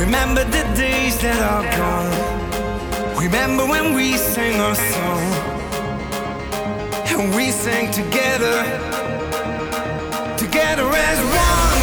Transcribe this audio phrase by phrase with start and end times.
[0.00, 3.20] Remember the days that are gone.
[3.22, 5.20] Remember when we sang our song.
[7.12, 8.64] And we sang together,
[10.38, 11.80] together as one.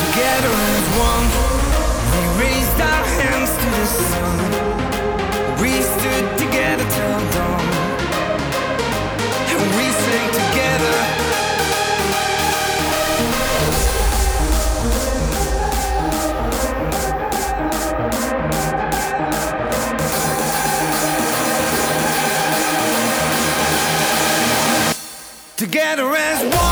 [0.00, 1.29] Together as one.
[25.70, 26.69] together as one.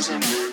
[0.00, 0.49] Single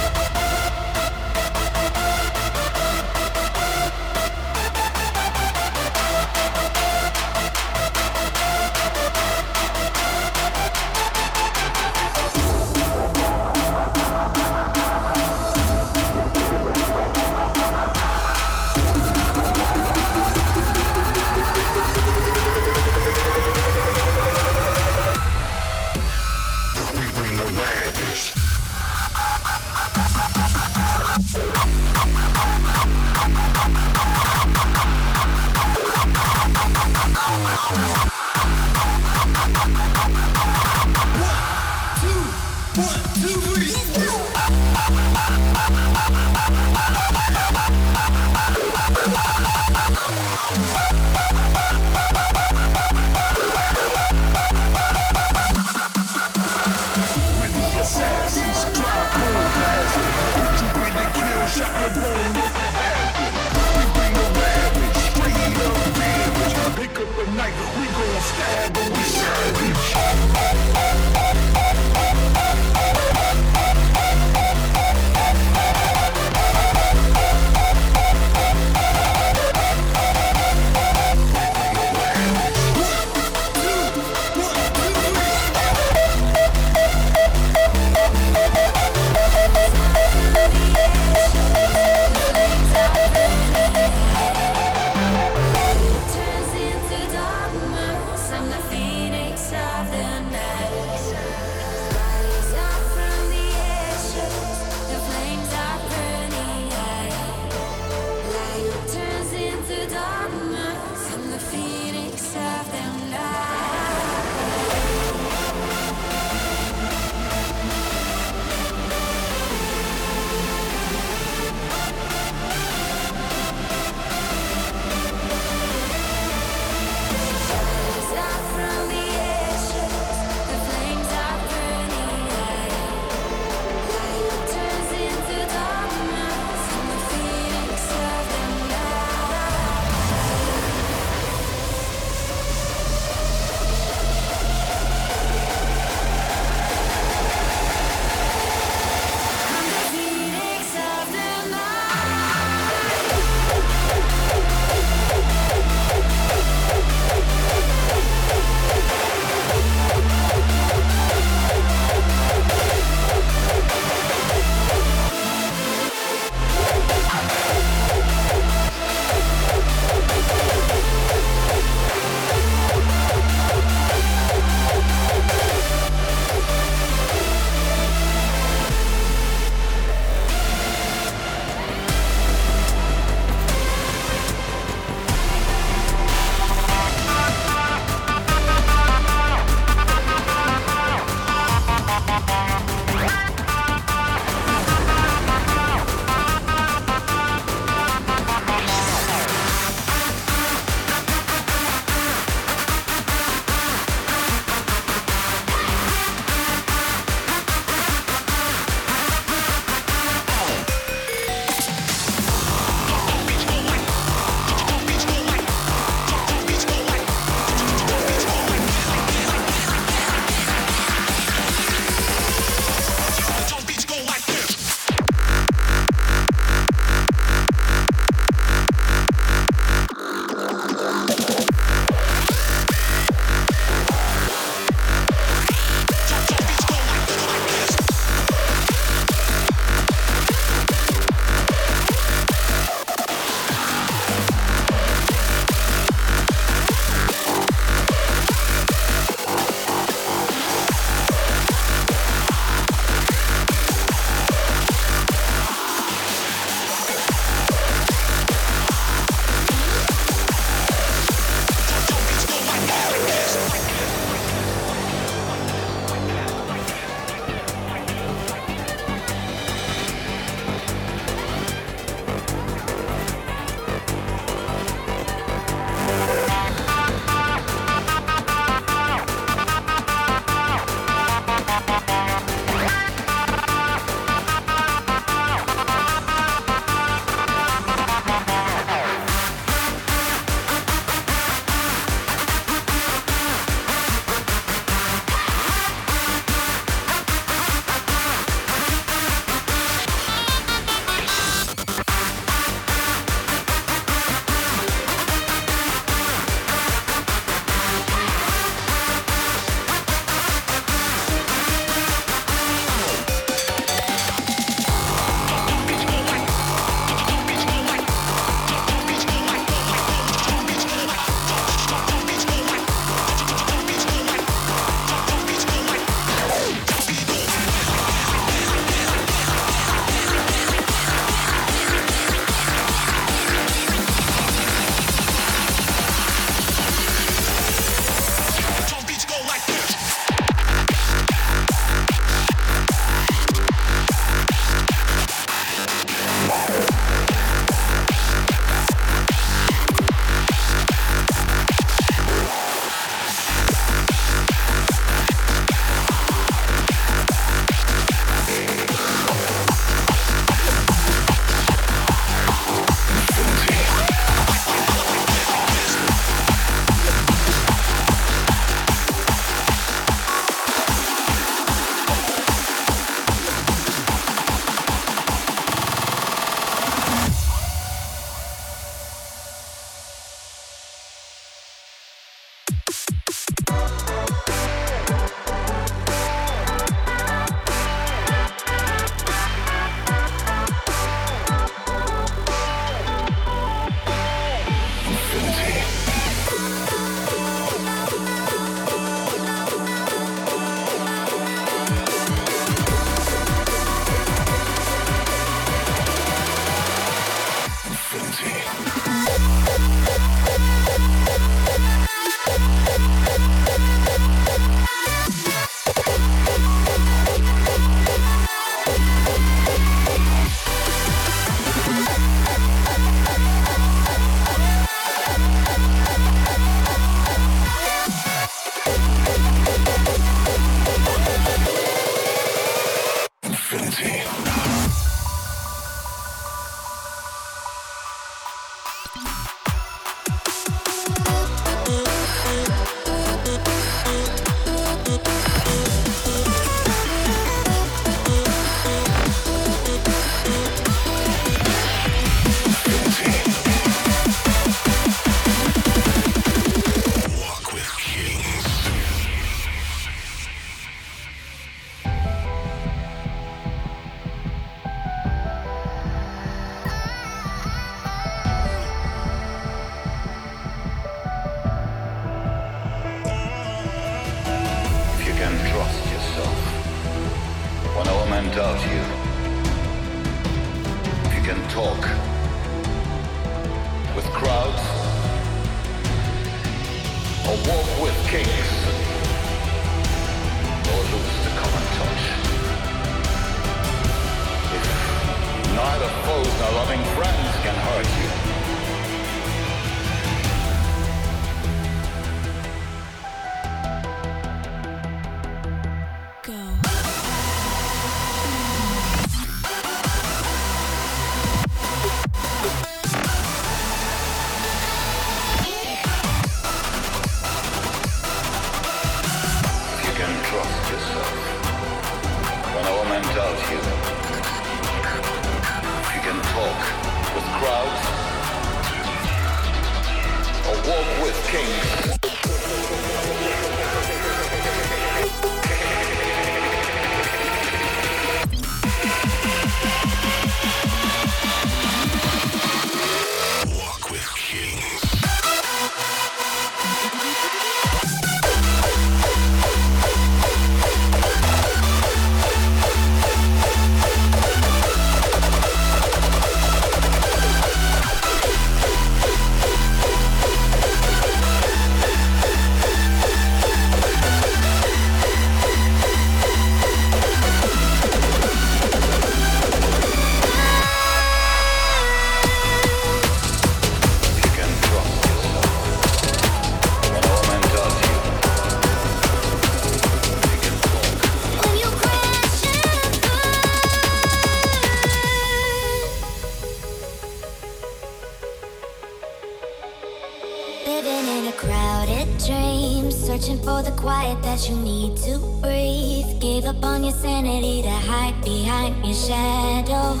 [590.74, 596.18] Living in a crowded dream, searching for the quiet that you need to breathe.
[596.18, 600.00] Gave up on your sanity to hide behind your shadow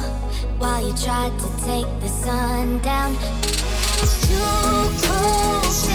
[0.56, 3.14] while you tried to take the sun down.
[4.24, 5.91] Too close.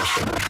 [0.00, 0.49] Crash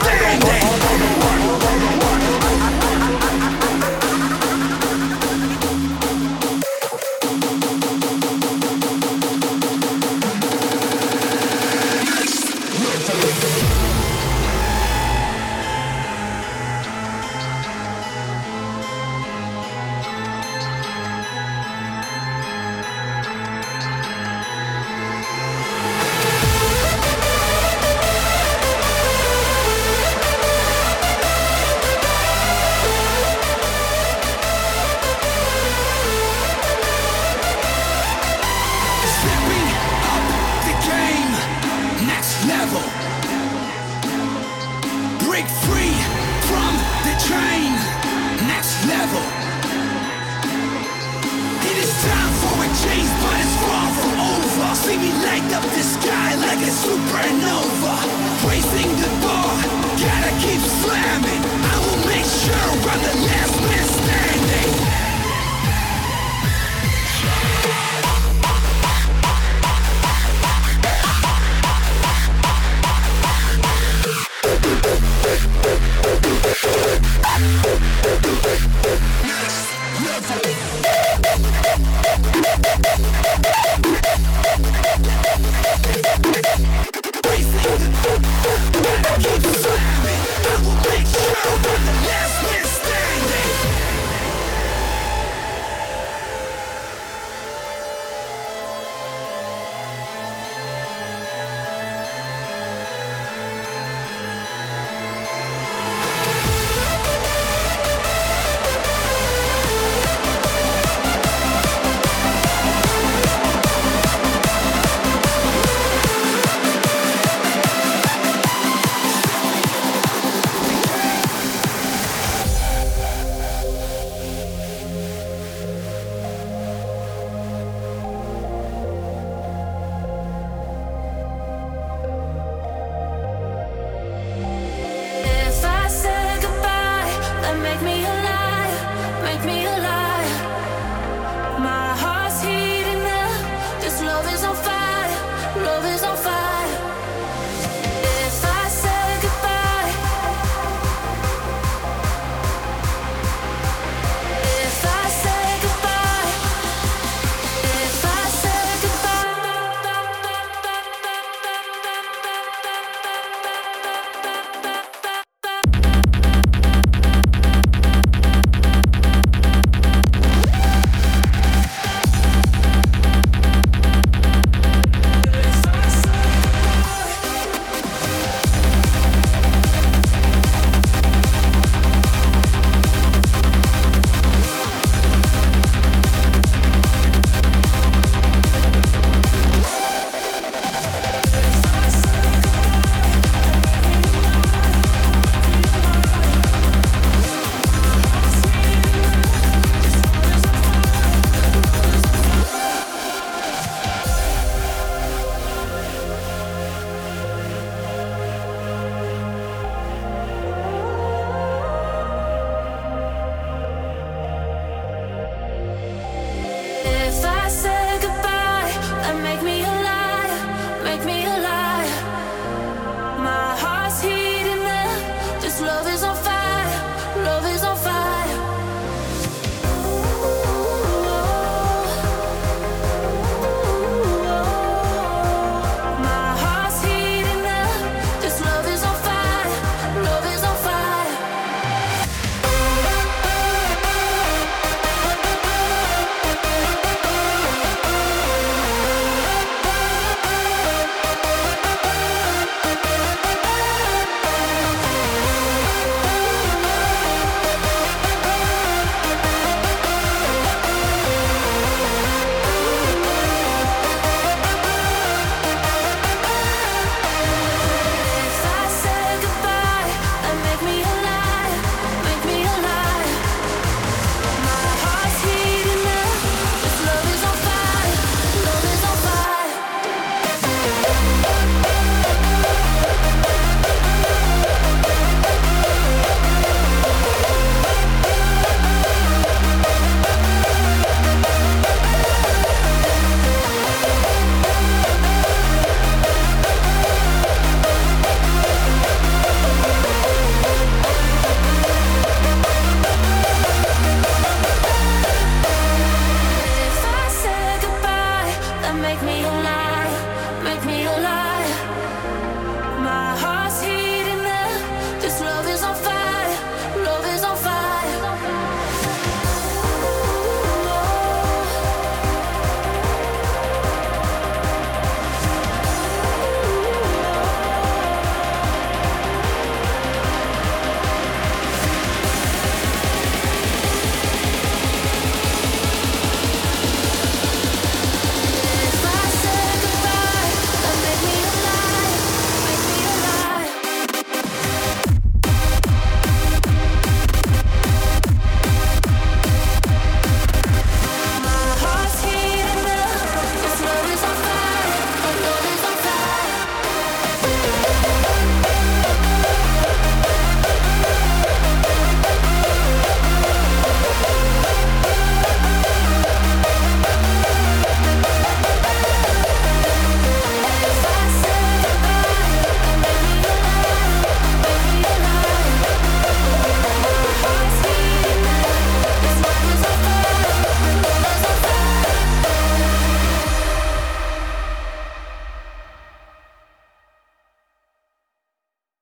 [0.00, 1.17] last